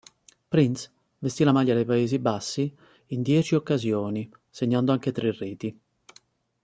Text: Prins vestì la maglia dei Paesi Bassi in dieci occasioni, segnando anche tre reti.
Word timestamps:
Prins 0.49 0.91
vestì 1.19 1.43
la 1.43 1.51
maglia 1.51 1.75
dei 1.75 1.85
Paesi 1.85 2.17
Bassi 2.17 2.75
in 3.09 3.21
dieci 3.21 3.53
occasioni, 3.53 4.27
segnando 4.49 4.91
anche 4.91 5.11
tre 5.11 5.31
reti. 5.31 5.79